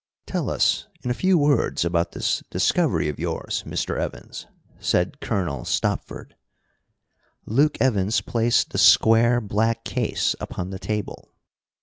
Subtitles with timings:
[0.25, 3.99] "Tell us in a few words about this discovery of yours, Mr.
[3.99, 4.47] Evans,"
[4.79, 6.35] said Colonel Stopford.
[7.45, 11.29] Luke Evans placed the square black case upon the table.